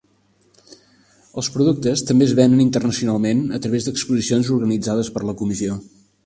[1.41, 5.79] Els productes també es venen internacionalment a través d'exposicions organitzades per la comissió.